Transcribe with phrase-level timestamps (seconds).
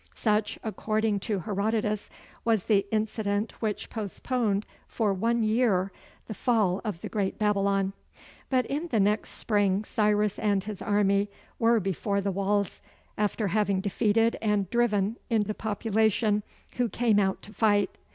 [0.15, 2.09] Such, according to Herodotus,
[2.43, 5.91] was the incident which postponed for one year
[6.25, 7.93] the fall of the great Babylon.
[8.49, 11.29] But in the next spring Cyrus and his army
[11.59, 12.81] were before the walls,
[13.15, 16.41] after having defeated and driven in the population
[16.77, 17.99] who came out to fight.